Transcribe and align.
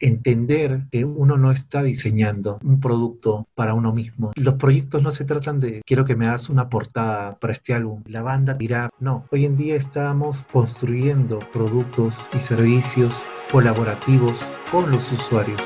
entender 0.00 0.82
que 0.90 1.04
uno 1.04 1.36
no 1.36 1.52
está 1.52 1.82
diseñando 1.82 2.58
un 2.64 2.80
producto 2.80 3.46
para 3.54 3.74
uno 3.74 3.92
mismo. 3.92 4.32
Los 4.34 4.54
proyectos 4.54 5.02
no 5.02 5.10
se 5.10 5.24
tratan 5.24 5.60
de 5.60 5.82
quiero 5.84 6.04
que 6.04 6.16
me 6.16 6.26
hagas 6.26 6.48
una 6.48 6.68
portada 6.68 7.36
para 7.38 7.52
este 7.52 7.74
álbum. 7.74 8.02
La 8.06 8.22
banda 8.22 8.54
dirá, 8.54 8.90
no, 8.98 9.24
hoy 9.30 9.46
en 9.46 9.56
día 9.56 9.76
estamos 9.76 10.46
construyendo 10.52 11.40
productos 11.52 12.16
y 12.34 12.40
servicios 12.40 13.14
colaborativos 13.50 14.38
con 14.70 14.90
los 14.90 15.12
usuarios. 15.12 15.62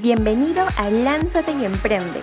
Bienvenido 0.00 0.64
a 0.76 0.90
Lánzate 0.90 1.52
y 1.52 1.64
Emprende. 1.64 2.20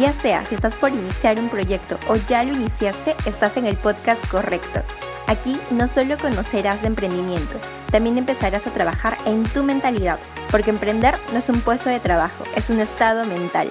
Ya 0.00 0.12
sea 0.12 0.44
si 0.46 0.54
estás 0.54 0.74
por 0.74 0.90
iniciar 0.90 1.38
un 1.38 1.48
proyecto 1.48 1.98
o 2.08 2.16
ya 2.28 2.44
lo 2.44 2.52
iniciaste, 2.52 3.16
estás 3.26 3.56
en 3.56 3.66
el 3.66 3.76
podcast 3.76 4.24
correcto. 4.28 4.82
Aquí 5.28 5.60
no 5.72 5.88
solo 5.88 6.16
conocerás 6.18 6.82
de 6.82 6.86
emprendimiento, 6.86 7.58
también 7.90 8.16
empezarás 8.16 8.64
a 8.66 8.70
trabajar 8.70 9.18
en 9.26 9.42
tu 9.42 9.64
mentalidad, 9.64 10.20
porque 10.52 10.70
emprender 10.70 11.16
no 11.32 11.40
es 11.40 11.48
un 11.48 11.60
puesto 11.60 11.90
de 11.90 11.98
trabajo, 11.98 12.44
es 12.54 12.70
un 12.70 12.78
estado 12.78 13.24
mental. 13.24 13.68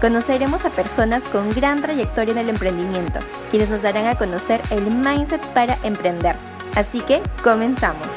Conoceremos 0.00 0.64
a 0.64 0.70
personas 0.70 1.22
con 1.28 1.48
gran 1.54 1.80
trayectoria 1.80 2.32
en 2.32 2.38
el 2.38 2.48
emprendimiento, 2.48 3.20
quienes 3.50 3.70
nos 3.70 3.82
darán 3.82 4.06
a 4.06 4.16
conocer 4.16 4.60
el 4.70 4.82
mindset 4.90 5.46
para 5.54 5.78
emprender. 5.84 6.34
Así 6.74 7.00
que 7.00 7.22
comenzamos. 7.42 8.08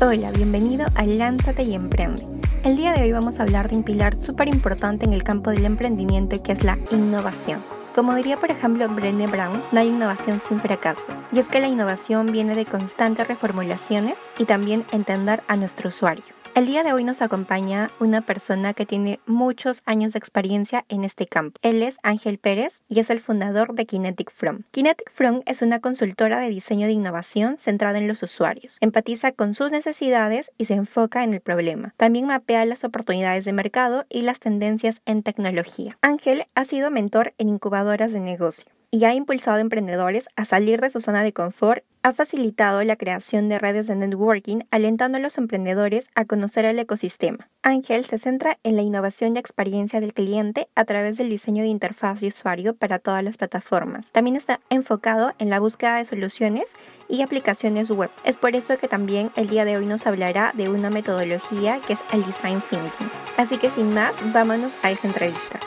Hola, 0.00 0.30
bienvenido 0.30 0.86
a 0.94 1.04
Lánzate 1.04 1.62
y 1.64 1.74
Emprende. 1.74 2.39
El 2.62 2.76
día 2.76 2.92
de 2.92 3.00
hoy 3.00 3.12
vamos 3.12 3.40
a 3.40 3.44
hablar 3.44 3.70
de 3.70 3.78
un 3.78 3.84
pilar 3.84 4.20
súper 4.20 4.46
importante 4.48 5.06
en 5.06 5.14
el 5.14 5.22
campo 5.22 5.48
del 5.48 5.64
emprendimiento 5.64 6.42
que 6.42 6.52
es 6.52 6.62
la 6.62 6.76
innovación. 6.90 7.58
Como 7.94 8.14
diría 8.14 8.36
por 8.36 8.50
ejemplo 8.50 8.86
Brené 8.86 9.26
Brown, 9.26 9.62
no 9.72 9.80
hay 9.80 9.88
innovación 9.88 10.40
sin 10.40 10.60
fracaso. 10.60 11.08
Y 11.32 11.38
es 11.38 11.46
que 11.46 11.60
la 11.60 11.68
innovación 11.68 12.30
viene 12.30 12.54
de 12.54 12.66
constantes 12.66 13.26
reformulaciones 13.26 14.34
y 14.38 14.44
también 14.44 14.84
entender 14.92 15.42
a 15.48 15.56
nuestro 15.56 15.88
usuario. 15.88 16.39
El 16.52 16.66
día 16.66 16.82
de 16.82 16.92
hoy 16.92 17.04
nos 17.04 17.22
acompaña 17.22 17.90
una 18.00 18.22
persona 18.22 18.74
que 18.74 18.84
tiene 18.84 19.20
muchos 19.24 19.82
años 19.86 20.12
de 20.12 20.18
experiencia 20.18 20.84
en 20.88 21.04
este 21.04 21.28
campo. 21.28 21.60
Él 21.62 21.80
es 21.80 21.96
Ángel 22.02 22.38
Pérez 22.38 22.82
y 22.88 22.98
es 22.98 23.08
el 23.10 23.20
fundador 23.20 23.74
de 23.74 23.86
Kinetic 23.86 24.32
From. 24.32 24.64
Kinetic 24.72 25.08
From 25.12 25.42
es 25.46 25.62
una 25.62 25.78
consultora 25.80 26.40
de 26.40 26.48
diseño 26.48 26.88
de 26.88 26.92
innovación 26.92 27.56
centrada 27.58 27.98
en 27.98 28.08
los 28.08 28.24
usuarios. 28.24 28.78
Empatiza 28.80 29.30
con 29.30 29.54
sus 29.54 29.70
necesidades 29.70 30.50
y 30.58 30.64
se 30.64 30.74
enfoca 30.74 31.22
en 31.22 31.34
el 31.34 31.40
problema. 31.40 31.94
También 31.96 32.26
mapea 32.26 32.64
las 32.64 32.82
oportunidades 32.82 33.44
de 33.44 33.52
mercado 33.52 34.04
y 34.08 34.22
las 34.22 34.40
tendencias 34.40 35.02
en 35.06 35.22
tecnología. 35.22 35.98
Ángel 36.02 36.46
ha 36.56 36.64
sido 36.64 36.90
mentor 36.90 37.32
en 37.38 37.48
incubadoras 37.48 38.12
de 38.12 38.20
negocio 38.20 38.72
y 38.90 39.04
ha 39.04 39.14
impulsado 39.14 39.58
a 39.58 39.60
emprendedores 39.60 40.28
a 40.36 40.44
salir 40.44 40.80
de 40.80 40.90
su 40.90 41.00
zona 41.00 41.22
de 41.22 41.32
confort, 41.32 41.84
ha 42.02 42.12
facilitado 42.12 42.82
la 42.82 42.96
creación 42.96 43.48
de 43.48 43.58
redes 43.58 43.86
de 43.86 43.96
networking, 43.96 44.60
alentando 44.70 45.18
a 45.18 45.20
los 45.20 45.36
emprendedores 45.38 46.10
a 46.14 46.24
conocer 46.24 46.64
el 46.64 46.78
ecosistema. 46.78 47.48
Ángel 47.62 48.06
se 48.06 48.18
centra 48.18 48.58
en 48.62 48.76
la 48.76 48.82
innovación 48.82 49.36
y 49.36 49.38
experiencia 49.38 50.00
del 50.00 50.14
cliente 50.14 50.68
a 50.74 50.84
través 50.84 51.18
del 51.18 51.28
diseño 51.28 51.62
de 51.62 51.68
interfaz 51.68 52.20
de 52.20 52.28
usuario 52.28 52.74
para 52.74 52.98
todas 52.98 53.22
las 53.22 53.36
plataformas. 53.36 54.10
También 54.12 54.36
está 54.36 54.60
enfocado 54.70 55.32
en 55.38 55.50
la 55.50 55.60
búsqueda 55.60 55.96
de 55.96 56.06
soluciones 56.06 56.70
y 57.08 57.22
aplicaciones 57.22 57.90
web. 57.90 58.10
Es 58.24 58.36
por 58.36 58.56
eso 58.56 58.78
que 58.78 58.88
también 58.88 59.30
el 59.36 59.48
día 59.48 59.64
de 59.64 59.76
hoy 59.76 59.86
nos 59.86 60.06
hablará 60.06 60.52
de 60.54 60.70
una 60.70 60.88
metodología 60.88 61.80
que 61.86 61.92
es 61.92 62.00
el 62.12 62.24
Design 62.24 62.62
Thinking. 62.62 63.10
Así 63.36 63.58
que 63.58 63.70
sin 63.70 63.92
más, 63.92 64.14
vámonos 64.32 64.84
a 64.84 64.90
esa 64.90 65.08
entrevista. 65.08 65.60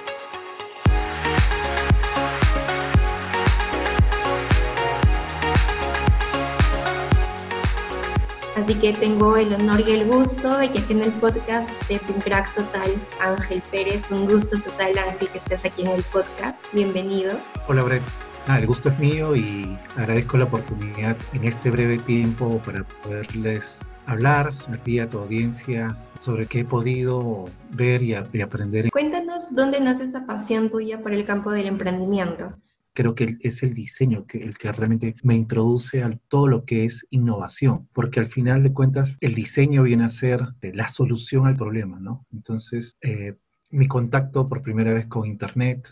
Así 8.56 8.76
que 8.76 8.94
tengo 8.94 9.36
el 9.36 9.52
honor 9.52 9.80
y 9.80 9.92
el 9.94 10.08
gusto 10.08 10.60
de 10.60 10.70
que 10.70 10.78
aquí 10.78 10.94
en 10.94 11.02
el 11.02 11.12
podcast 11.14 11.72
esté 11.72 11.98
tu 12.06 12.14
crack 12.20 12.54
total, 12.54 12.92
Ángel 13.20 13.64
Pérez. 13.72 14.12
Un 14.12 14.28
gusto 14.28 14.60
total, 14.60 14.96
Ángel, 14.96 15.28
que 15.30 15.40
estés 15.40 15.66
aquí 15.66 15.82
en 15.82 15.90
el 15.90 16.04
podcast. 16.04 16.66
Bienvenido. 16.72 17.40
Hola, 17.68 17.82
Brett. 17.82 18.04
el 18.48 18.68
gusto 18.68 18.90
es 18.90 19.00
mío 19.00 19.36
y 19.36 19.76
agradezco 19.98 20.38
la 20.38 20.46
oportunidad 20.46 21.18
en 21.34 21.46
este 21.46 21.72
breve 21.72 21.98
tiempo 21.98 22.62
para 22.64 22.84
poderles 22.84 23.64
hablar 24.06 24.54
a 24.68 24.74
ti, 24.74 25.00
a 25.00 25.10
tu 25.10 25.18
audiencia, 25.18 25.98
sobre 26.22 26.46
qué 26.46 26.60
he 26.60 26.66
podido 26.66 27.46
ver 27.72 28.04
y, 28.04 28.16
y 28.34 28.42
aprender. 28.42 28.92
Cuéntanos 28.92 29.56
dónde 29.56 29.82
nace 29.82 30.04
esa 30.04 30.28
pasión 30.28 30.70
tuya 30.70 31.02
por 31.02 31.12
el 31.12 31.26
campo 31.26 31.52
del 31.52 31.66
emprendimiento 31.66 32.54
creo 32.94 33.16
que 33.16 33.38
es 33.42 33.64
el 33.64 33.74
diseño 33.74 34.26
que, 34.26 34.38
el 34.40 34.58
que 34.58 34.72
realmente 34.72 35.16
me 35.24 35.36
introduce 35.36 36.04
a 36.04 36.18
todo 36.28 36.48
lo 36.48 36.66
que 36.66 36.86
es 36.86 37.06
innovación, 37.10 37.90
porque 37.94 38.20
al 38.20 38.28
final 38.28 38.64
de 38.64 38.74
cuentas 38.74 39.18
el 39.20 39.36
diseño 39.36 39.84
viene 39.84 40.06
a 40.06 40.10
ser 40.10 40.48
la 40.62 40.88
solución 40.88 41.48
al 41.48 41.56
problema, 41.56 42.00
¿no? 42.00 42.26
Entonces, 42.32 42.96
eh, 43.02 43.36
mi 43.72 43.88
contacto 43.88 44.48
por 44.48 44.62
primera 44.62 44.94
vez 44.94 45.08
con 45.08 45.26
Internet, 45.26 45.88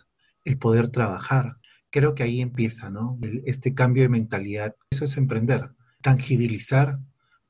el 0.45 0.57
poder 0.57 0.89
trabajar, 0.89 1.57
creo 1.89 2.16
que 2.16 2.23
ahí 2.23 2.41
empieza, 2.41 2.89
¿no? 2.89 3.19
este 3.45 3.73
cambio 3.73 4.03
de 4.03 4.09
mentalidad, 4.09 4.75
eso 4.91 5.06
es 5.06 5.18
emprender, 5.18 5.72
tangibilizar 6.01 7.00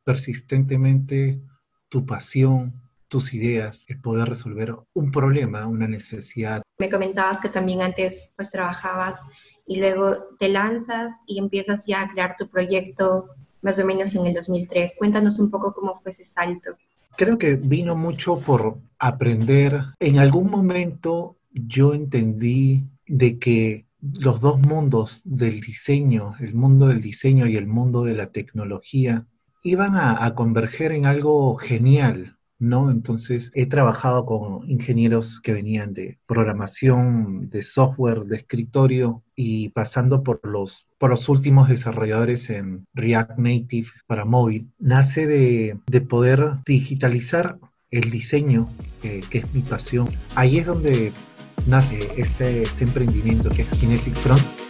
persistentemente 0.04 1.42
tu 1.90 2.06
pasión, 2.06 2.82
tus 3.08 3.34
ideas, 3.34 3.86
el 3.90 4.00
poder 4.00 4.30
resolver 4.30 4.74
un 4.94 5.12
problema, 5.12 5.68
una 5.68 5.88
necesidad. 5.88 6.62
Me 6.82 6.90
comentabas 6.90 7.40
que 7.40 7.48
también 7.48 7.84
antes 7.84 8.34
pues 8.36 8.50
trabajabas 8.50 9.28
y 9.68 9.78
luego 9.78 10.18
te 10.40 10.50
lanzas 10.50 11.22
y 11.28 11.38
empiezas 11.38 11.86
ya 11.86 12.02
a 12.02 12.10
crear 12.12 12.36
tu 12.40 12.50
proyecto 12.50 13.28
más 13.62 13.78
o 13.78 13.86
menos 13.86 14.16
en 14.16 14.26
el 14.26 14.34
2003. 14.34 14.96
Cuéntanos 14.98 15.38
un 15.38 15.52
poco 15.52 15.76
cómo 15.76 15.96
fue 15.96 16.10
ese 16.10 16.26
salto. 16.26 16.72
Creo 17.18 17.38
que 17.38 17.54
vino 17.54 17.96
mucho 17.96 18.40
por 18.40 18.80
aprender. 18.98 19.80
En 20.00 20.18
algún 20.18 20.50
momento 20.50 21.38
yo 21.52 21.94
entendí 21.94 22.84
de 23.06 23.38
que 23.38 23.86
los 24.02 24.42
dos 24.42 24.60
mundos 24.60 25.22
del 25.24 25.62
diseño, 25.62 26.34
el 26.40 26.56
mundo 26.56 26.88
del 26.88 27.00
diseño 27.00 27.46
y 27.46 27.58
el 27.58 27.68
mundo 27.68 28.06
de 28.06 28.16
la 28.16 28.32
tecnología, 28.32 29.28
iban 29.62 29.96
a, 29.98 30.26
a 30.26 30.34
converger 30.34 30.94
en 30.94 31.06
algo 31.06 31.58
genial, 31.58 32.40
¿no? 32.62 32.92
Entonces 32.92 33.52
he 33.54 33.66
trabajado 33.66 34.26
con 34.26 34.70
ingenieros 34.70 35.42
que 35.42 35.52
venían 35.52 35.94
de 35.94 36.20
programación, 36.28 37.50
de 37.50 37.64
software, 37.64 38.26
de 38.26 38.38
escritorio 38.38 39.24
y 39.36 39.70
pasando 39.70 40.24
por 40.24 40.40
los, 40.44 40.88
por 40.98 41.10
los 41.10 41.28
últimos 41.28 41.68
desarrolladores 41.68 42.50
en 42.50 42.86
React 42.94 43.38
Native 43.40 43.90
para 44.06 44.26
móvil. 44.26 44.70
Nace 44.80 45.28
de, 45.28 46.02
poder 46.02 46.58
digitalizar 46.66 47.58
el 47.90 48.12
diseño, 48.12 48.70
que 49.02 49.38
es 49.38 49.54
mi 49.54 49.62
pasión. 49.62 50.08
Ahí 50.36 50.60
es 50.60 50.66
donde 50.66 51.12
nace 51.68 52.00
este, 52.18 52.64
este 52.64 52.84
emprendimiento 52.84 53.50
que 53.50 53.64
es 53.64 53.70
Kinetic 53.70 54.14
Front 54.16 54.61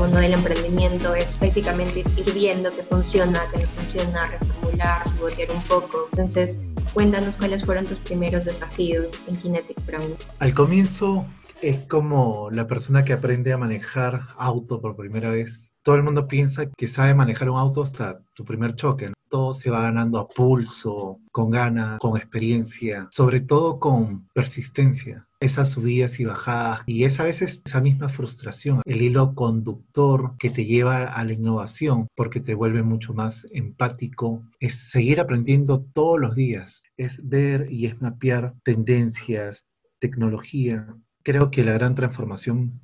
mundo 0.00 0.18
del 0.18 0.32
emprendimiento 0.32 1.14
es 1.14 1.36
prácticamente 1.36 2.00
ir 2.00 2.32
viendo 2.32 2.70
qué 2.70 2.82
funciona, 2.82 3.38
qué 3.52 3.58
no 3.58 3.68
funciona, 3.68 4.26
reformular, 4.28 5.04
pivotear 5.04 5.50
un 5.50 5.62
poco. 5.64 6.08
Entonces, 6.12 6.58
cuéntanos 6.94 7.36
cuáles 7.36 7.66
fueron 7.66 7.84
tus 7.84 7.98
primeros 7.98 8.46
desafíos 8.46 9.22
en 9.28 9.36
Kinetic 9.36 9.76
Brown. 9.84 10.14
Al 10.38 10.54
comienzo 10.54 11.26
es 11.60 11.86
como 11.86 12.48
la 12.50 12.66
persona 12.66 13.04
que 13.04 13.12
aprende 13.12 13.52
a 13.52 13.58
manejar 13.58 14.28
auto 14.38 14.80
por 14.80 14.96
primera 14.96 15.30
vez. 15.30 15.70
Todo 15.82 15.96
el 15.96 16.02
mundo 16.02 16.26
piensa 16.26 16.64
que 16.74 16.88
sabe 16.88 17.12
manejar 17.12 17.50
un 17.50 17.58
auto 17.58 17.82
hasta 17.82 18.22
tu 18.34 18.46
primer 18.46 18.76
choque. 18.76 19.12
Todo 19.30 19.54
se 19.54 19.70
va 19.70 19.82
ganando 19.82 20.18
a 20.18 20.28
pulso, 20.28 21.20
con 21.32 21.50
ganas, 21.50 21.98
con 22.00 22.18
experiencia, 22.18 23.08
sobre 23.10 23.40
todo 23.40 23.78
con 23.78 24.28
persistencia 24.34 25.26
esas 25.40 25.70
subidas 25.70 26.20
y 26.20 26.26
bajadas 26.26 26.82
y 26.86 27.04
es 27.04 27.18
a 27.18 27.24
veces 27.24 27.62
esa 27.64 27.80
misma 27.80 28.10
frustración, 28.10 28.82
el 28.84 29.00
hilo 29.00 29.34
conductor 29.34 30.34
que 30.38 30.50
te 30.50 30.66
lleva 30.66 31.04
a 31.04 31.24
la 31.24 31.32
innovación 31.32 32.08
porque 32.14 32.40
te 32.40 32.54
vuelve 32.54 32.82
mucho 32.82 33.14
más 33.14 33.46
empático, 33.50 34.42
es 34.60 34.90
seguir 34.90 35.18
aprendiendo 35.18 35.82
todos 35.94 36.20
los 36.20 36.36
días, 36.36 36.82
es 36.98 37.26
ver 37.26 37.72
y 37.72 37.86
es 37.86 38.00
mapear 38.02 38.54
tendencias, 38.62 39.64
tecnología. 39.98 40.94
Creo 41.22 41.50
que 41.50 41.64
la 41.64 41.72
gran 41.72 41.94
transformación 41.94 42.80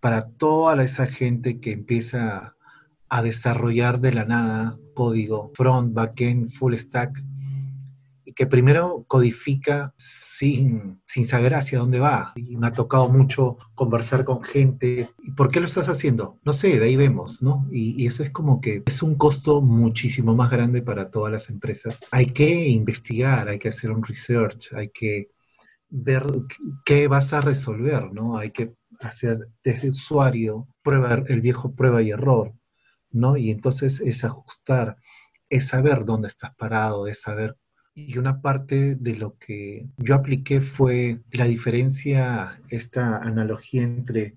para 0.00 0.30
toda 0.30 0.82
esa 0.82 1.06
gente 1.06 1.60
que 1.60 1.72
empieza 1.72 2.56
a 3.10 3.22
desarrollar 3.22 4.00
de 4.00 4.12
la 4.12 4.24
nada 4.24 4.78
código 4.94 5.50
front, 5.54 5.92
backend, 5.92 6.52
full 6.52 6.74
stack, 6.74 7.22
que 8.34 8.46
primero 8.46 9.04
codifica 9.08 9.92
sin, 9.96 11.02
sin 11.04 11.26
saber 11.26 11.54
hacia 11.54 11.80
dónde 11.80 11.98
va. 11.98 12.32
Y 12.36 12.56
me 12.56 12.68
ha 12.68 12.72
tocado 12.72 13.08
mucho 13.08 13.58
conversar 13.74 14.24
con 14.24 14.42
gente. 14.42 15.10
¿Y 15.22 15.32
por 15.32 15.50
qué 15.50 15.60
lo 15.60 15.66
estás 15.66 15.88
haciendo? 15.88 16.38
No 16.44 16.52
sé, 16.52 16.78
de 16.78 16.86
ahí 16.86 16.96
vemos, 16.96 17.42
¿no? 17.42 17.68
Y, 17.70 18.02
y 18.02 18.06
eso 18.06 18.22
es 18.22 18.30
como 18.30 18.60
que 18.60 18.82
es 18.86 19.02
un 19.02 19.16
costo 19.16 19.60
muchísimo 19.60 20.34
más 20.34 20.50
grande 20.50 20.80
para 20.80 21.10
todas 21.10 21.32
las 21.32 21.50
empresas. 21.50 21.98
Hay 22.12 22.26
que 22.26 22.68
investigar, 22.68 23.48
hay 23.48 23.58
que 23.58 23.70
hacer 23.70 23.90
un 23.90 24.02
research, 24.02 24.72
hay 24.74 24.90
que 24.90 25.30
ver 25.90 26.24
qué 26.84 27.08
vas 27.08 27.32
a 27.32 27.40
resolver, 27.40 28.12
¿no? 28.12 28.38
Hay 28.38 28.52
que 28.52 28.72
hacer 29.00 29.48
desde 29.64 29.90
usuario, 29.90 30.68
prueba, 30.82 31.22
el 31.26 31.40
viejo 31.40 31.74
prueba 31.74 32.00
y 32.00 32.10
error, 32.10 32.52
¿no? 33.10 33.36
Y 33.36 33.50
entonces 33.50 34.00
es 34.00 34.24
ajustar, 34.24 34.96
es 35.48 35.68
saber 35.68 36.04
dónde 36.04 36.28
estás 36.28 36.54
parado, 36.56 37.06
es 37.06 37.20
saber. 37.20 37.56
Y 37.94 38.18
una 38.18 38.40
parte 38.40 38.94
de 38.94 39.16
lo 39.16 39.36
que 39.36 39.88
yo 39.98 40.14
apliqué 40.14 40.60
fue 40.60 41.20
la 41.32 41.46
diferencia, 41.46 42.60
esta 42.68 43.18
analogía 43.18 43.82
entre, 43.82 44.36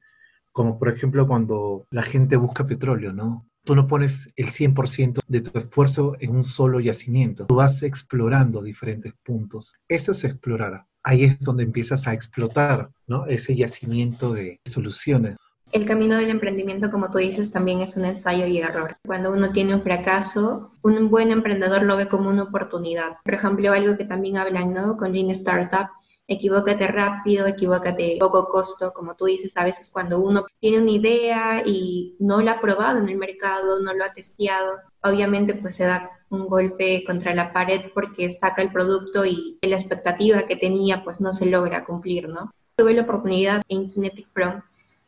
como 0.51 0.79
por 0.79 0.89
ejemplo 0.89 1.27
cuando 1.27 1.87
la 1.91 2.03
gente 2.03 2.35
busca 2.35 2.65
petróleo, 2.65 3.13
¿no? 3.13 3.47
Tú 3.63 3.75
no 3.75 3.87
pones 3.87 4.29
el 4.35 4.47
100% 4.51 5.19
de 5.25 5.41
tu 5.41 5.57
esfuerzo 5.57 6.17
en 6.19 6.35
un 6.35 6.43
solo 6.43 6.81
yacimiento, 6.81 7.45
tú 7.45 7.55
vas 7.55 7.81
explorando 7.83 8.61
diferentes 8.61 9.13
puntos. 9.23 9.73
Eso 9.87 10.11
es 10.11 10.23
explorar 10.25 10.85
ahí 11.03 11.25
es 11.25 11.39
donde 11.39 11.63
empiezas 11.63 12.07
a 12.07 12.13
explotar 12.13 12.89
¿no? 13.07 13.25
ese 13.25 13.55
yacimiento 13.55 14.33
de 14.33 14.59
soluciones. 14.65 15.35
El 15.73 15.85
camino 15.85 16.17
del 16.17 16.29
emprendimiento, 16.29 16.91
como 16.91 17.09
tú 17.09 17.17
dices, 17.17 17.49
también 17.49 17.81
es 17.81 17.97
un 17.97 18.05
ensayo 18.05 18.45
y 18.45 18.59
error. 18.59 18.95
Cuando 19.03 19.31
uno 19.31 19.49
tiene 19.49 19.73
un 19.73 19.81
fracaso, 19.81 20.71
un 20.83 21.09
buen 21.09 21.31
emprendedor 21.31 21.81
lo 21.81 21.97
ve 21.97 22.07
como 22.07 22.29
una 22.29 22.43
oportunidad. 22.43 23.17
Por 23.25 23.33
ejemplo, 23.33 23.71
algo 23.71 23.97
que 23.97 24.05
también 24.05 24.37
hablan 24.37 24.71
¿no? 24.71 24.95
con 24.97 25.11
Lean 25.11 25.31
Startup, 25.31 25.87
equivócate 26.27 26.85
rápido, 26.85 27.47
equivócate 27.47 28.17
poco 28.19 28.49
costo, 28.49 28.93
como 28.93 29.15
tú 29.15 29.25
dices, 29.25 29.57
a 29.57 29.63
veces 29.63 29.89
cuando 29.91 30.19
uno 30.19 30.45
tiene 30.59 30.77
una 30.77 30.91
idea 30.91 31.63
y 31.65 32.17
no 32.19 32.43
la 32.43 32.51
ha 32.51 32.61
probado 32.61 32.99
en 32.99 33.09
el 33.09 33.17
mercado, 33.17 33.79
no 33.79 33.95
lo 33.95 34.05
ha 34.05 34.13
testeado, 34.13 34.77
obviamente 35.01 35.55
pues 35.55 35.73
se 35.73 35.85
da 35.85 36.11
un 36.29 36.47
golpe 36.47 37.03
contra 37.03 37.33
la 37.33 37.51
pared 37.51 37.81
porque 37.95 38.29
saca 38.29 38.61
el 38.61 38.71
producto 38.71 39.25
y 39.25 39.57
la 39.63 39.75
expectativa 39.75 40.43
que 40.43 40.55
tenía 40.55 41.03
pues 41.03 41.19
no 41.19 41.33
se 41.33 41.47
logra 41.47 41.83
cumplir, 41.83 42.29
¿no? 42.29 42.53
Tuve 42.75 42.93
la 42.93 43.01
oportunidad 43.01 43.63
en 43.67 43.89
Kinetic 43.89 44.27
From 44.27 44.61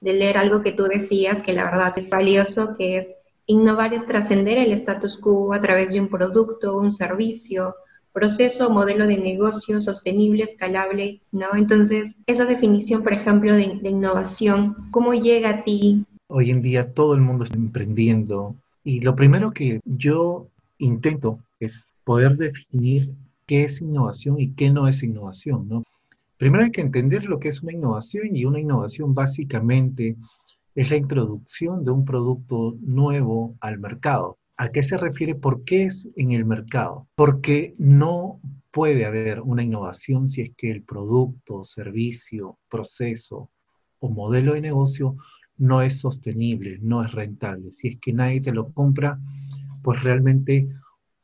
de 0.05 0.13
leer 0.13 0.37
algo 0.37 0.61
que 0.61 0.71
tú 0.71 0.83
decías 0.83 1.41
que 1.41 1.51
la 1.51 1.63
verdad 1.63 1.91
es 1.97 2.11
valioso, 2.11 2.75
que 2.77 2.97
es 2.97 3.17
innovar 3.47 3.91
es 3.95 4.05
trascender 4.05 4.59
el 4.59 4.71
status 4.71 5.17
quo 5.17 5.51
a 5.51 5.59
través 5.61 5.91
de 5.91 5.99
un 5.99 6.09
producto, 6.09 6.77
un 6.77 6.91
servicio, 6.91 7.73
proceso 8.13 8.67
o 8.67 8.69
modelo 8.69 9.07
de 9.07 9.17
negocio 9.17 9.81
sostenible, 9.81 10.43
escalable, 10.43 11.21
¿no? 11.31 11.47
Entonces, 11.55 12.15
esa 12.27 12.45
definición, 12.45 13.01
por 13.01 13.13
ejemplo, 13.13 13.51
de, 13.53 13.79
de 13.81 13.89
innovación, 13.89 14.75
¿cómo 14.91 15.15
llega 15.15 15.49
a 15.49 15.63
ti? 15.63 16.05
Hoy 16.27 16.51
en 16.51 16.61
día 16.61 16.93
todo 16.93 17.15
el 17.15 17.21
mundo 17.21 17.43
está 17.43 17.57
emprendiendo 17.57 18.55
y 18.83 18.99
lo 18.99 19.15
primero 19.15 19.53
que 19.53 19.79
yo 19.85 20.45
intento 20.77 21.39
es 21.59 21.83
poder 22.03 22.37
definir 22.37 23.09
qué 23.47 23.63
es 23.63 23.81
innovación 23.81 24.39
y 24.39 24.51
qué 24.51 24.69
no 24.69 24.87
es 24.87 25.01
innovación, 25.01 25.67
¿no? 25.67 25.83
Primero 26.37 26.65
hay 26.65 26.71
que 26.71 26.81
entender 26.81 27.23
lo 27.25 27.39
que 27.39 27.49
es 27.49 27.63
una 27.63 27.73
innovación 27.73 28.35
y 28.35 28.45
una 28.45 28.59
innovación 28.59 29.13
básicamente 29.13 30.17
es 30.75 30.89
la 30.89 30.97
introducción 30.97 31.85
de 31.85 31.91
un 31.91 32.03
producto 32.03 32.75
nuevo 32.81 33.55
al 33.61 33.79
mercado. 33.79 34.37
¿A 34.57 34.69
qué 34.69 34.83
se 34.83 34.97
refiere? 34.97 35.35
¿Por 35.35 35.63
qué 35.63 35.85
es 35.85 36.07
en 36.15 36.31
el 36.31 36.45
mercado? 36.45 37.07
Porque 37.15 37.75
no 37.77 38.41
puede 38.71 39.05
haber 39.05 39.39
una 39.39 39.63
innovación 39.63 40.27
si 40.27 40.41
es 40.41 40.51
que 40.57 40.69
el 40.69 40.83
producto, 40.83 41.63
servicio, 41.63 42.57
proceso 42.69 43.49
o 43.99 44.09
modelo 44.09 44.53
de 44.53 44.61
negocio 44.61 45.15
no 45.57 45.81
es 45.81 45.99
sostenible, 45.99 46.79
no 46.81 47.03
es 47.03 47.11
rentable. 47.13 47.71
Si 47.71 47.87
es 47.87 47.99
que 47.99 48.11
nadie 48.11 48.41
te 48.41 48.51
lo 48.51 48.73
compra, 48.73 49.17
pues 49.81 50.03
realmente, 50.03 50.67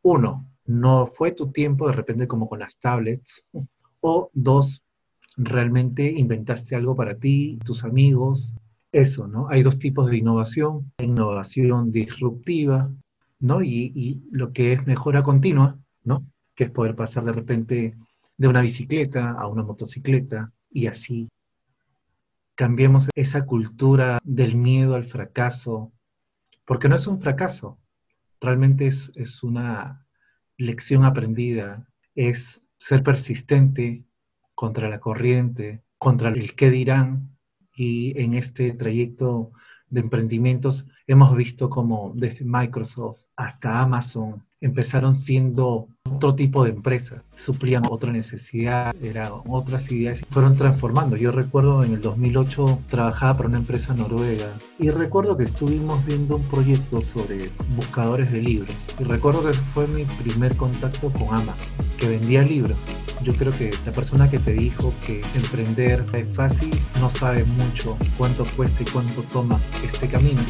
uno, 0.02 0.48
no 0.66 1.08
fue 1.08 1.34
tu 1.34 1.52
tiempo 1.52 1.88
de 1.88 1.94
repente 1.94 2.28
como 2.28 2.48
con 2.48 2.60
las 2.60 2.80
tablets, 2.80 3.44
o 4.00 4.30
dos, 4.34 4.81
realmente 5.38 6.12
inventaste 6.12 6.75
algo 6.75 6.95
para 6.95 7.16
ti, 7.16 7.60
tus 7.66 7.83
amigos, 7.83 8.54
eso, 8.92 9.28
¿no? 9.28 9.48
Hay 9.50 9.63
dos 9.63 9.80
tipos 9.80 10.10
de 10.10 10.18
innovación, 10.18 10.92
innovación 11.00 11.92
disruptiva, 11.92 12.92
¿no? 13.39 13.62
Y, 13.62 13.92
y, 13.95 14.22
lo 14.31 14.51
que 14.51 14.74
es 14.74 14.86
mejora 14.86 15.24
continua, 15.24 15.80
¿no? 16.04 16.25
Que 16.56 16.66
es 16.66 16.72
poder 16.72 16.95
pasar 16.95 17.24
de 17.24 17.31
repente 17.31 17.95
de 18.38 18.48
una 18.48 18.62
bicicleta 18.62 19.31
a 19.31 19.48
una 19.48 19.63
motocicleta 19.63 20.51
y 20.69 20.88
así. 20.88 21.30
Cambiemos 22.56 23.10
esa 23.16 23.45
cultura 23.45 24.19
del 24.24 24.56
miedo 24.56 24.95
al 24.95 25.06
fracaso, 25.06 25.92
porque 26.66 26.89
no 26.89 26.95
es 26.95 27.07
un 27.07 27.22
fracaso, 27.22 27.80
realmente 28.42 28.88
es, 28.88 29.12
es 29.16 29.44
una 29.44 30.06
lección 30.57 31.06
aprendida, 31.06 31.88
es 32.16 32.63
ser 32.77 33.04
persistente 33.04 34.04
contra 34.62 34.90
la 34.90 35.00
corriente, 35.00 35.81
contra 35.98 36.30
el 36.30 36.54
qué 36.54 36.69
dirán. 36.69 37.36
Y 37.75 38.13
en 38.22 38.36
este 38.36 38.72
trayecto 38.74 39.54
de 39.90 40.02
emprendimientos 40.02 40.86
hemos 41.08 41.36
visto 41.36 41.68
como 41.68 42.13
desde 42.16 42.46
Microsoft 42.46 43.22
hasta 43.36 43.81
Amazon 43.81 44.44
empezaron 44.60 45.18
siendo 45.18 45.88
otro 46.08 46.36
tipo 46.36 46.63
de 46.63 46.69
empresas, 46.69 47.24
suplían 47.36 47.88
otra 47.90 48.12
necesidad, 48.12 48.96
eran 49.02 49.31
otras 49.48 49.92
ideas 49.92 50.22
fueron 50.30 50.56
transformando. 50.56 51.16
Yo 51.16 51.31
recuerdo 51.31 51.84
en 51.84 51.94
el 51.94 52.02
2008 52.02 52.81
trabajaba 52.88 53.38
para 53.38 53.50
una 53.50 53.58
empresa 53.58 53.96
noruega 53.96 54.46
y 54.78 54.92
recuerdo 54.92 55.38
que 55.38 55.46
estuvimos 55.46 56.06
viendo 56.06 56.36
un 56.36 56.44
proyecto 56.44 57.02
sobre 57.02 57.50
buscadores 57.75 58.31
de 58.31 58.44
libros 58.44 58.75
y 59.00 59.06
recuerdo 59.06 59.42
que 59.42 59.54
fue 59.74 59.88
mi 59.88 60.04
primer 60.06 60.56
contacto 60.56 61.10
con 61.10 61.30
Amazon, 61.30 61.72
que 61.98 62.10
vendía 62.10 62.44
libros. 62.44 62.78
Yo 63.24 63.34
creo 63.34 63.52
que 63.52 63.72
la 63.86 63.92
persona 63.92 64.30
que 64.30 64.40
te 64.40 64.54
dijo 64.54 64.94
que 65.06 65.22
emprender 65.36 66.06
es 66.14 66.36
fácil 66.36 66.72
no 67.00 67.10
sabe 67.10 67.44
mucho 67.46 67.98
cuánto 68.18 68.46
cuesta 68.56 68.84
y 68.84 68.86
cuánto 68.86 69.22
toma 69.24 69.60
este 69.84 70.08
camino. 70.08 70.42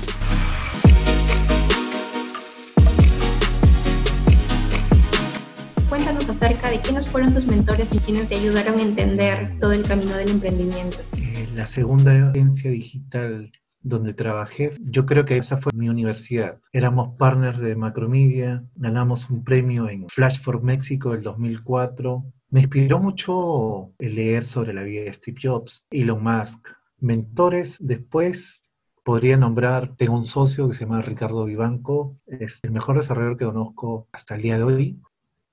acerca 6.31 6.71
de 6.71 6.79
quiénes 6.79 7.07
fueron 7.07 7.33
tus 7.33 7.45
mentores 7.45 7.93
y 7.93 7.99
quiénes 7.99 8.29
te 8.29 8.35
ayudaron 8.35 8.79
a 8.79 8.81
entender 8.81 9.59
todo 9.59 9.73
el 9.73 9.83
camino 9.83 10.15
del 10.15 10.31
emprendimiento. 10.31 10.97
Eh, 11.17 11.47
la 11.53 11.67
segunda 11.67 12.29
agencia 12.29 12.71
digital 12.71 13.51
donde 13.81 14.13
trabajé, 14.13 14.71
yo 14.79 15.05
creo 15.05 15.25
que 15.25 15.37
esa 15.37 15.57
fue 15.57 15.71
mi 15.75 15.89
universidad. 15.89 16.57
Éramos 16.71 17.15
partners 17.17 17.59
de 17.59 17.75
Macromedia, 17.75 18.63
ganamos 18.75 19.29
un 19.29 19.43
premio 19.43 19.89
en 19.89 20.07
Flash 20.07 20.39
for 20.41 20.63
México 20.63 21.11
del 21.11 21.21
2004. 21.21 22.23
Me 22.51 22.59
inspiró 22.59 22.99
mucho 22.99 23.93
el 23.97 24.15
leer 24.15 24.43
sobre 24.43 24.73
la 24.73 24.83
vida 24.83 25.03
de 25.03 25.13
Steve 25.13 25.39
Jobs, 25.41 25.87
Elon 25.89 26.21
Musk. 26.21 26.67
Mentores 26.99 27.77
después 27.79 28.69
podría 29.05 29.37
nombrar, 29.37 29.95
tengo 29.95 30.15
un 30.15 30.25
socio 30.25 30.67
que 30.67 30.75
se 30.75 30.81
llama 30.81 31.01
Ricardo 31.01 31.45
Vivanco, 31.45 32.17
es 32.27 32.59
el 32.63 32.71
mejor 32.71 32.97
desarrollador 32.97 33.37
que 33.37 33.45
conozco 33.45 34.09
hasta 34.11 34.35
el 34.35 34.41
día 34.41 34.57
de 34.57 34.63
hoy. 34.65 35.01